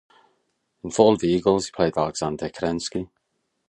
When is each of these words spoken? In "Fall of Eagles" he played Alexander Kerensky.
In 0.83 0.89
"Fall 0.89 1.13
of 1.13 1.23
Eagles" 1.23 1.67
he 1.67 1.71
played 1.71 1.95
Alexander 1.95 2.49
Kerensky. 2.49 3.07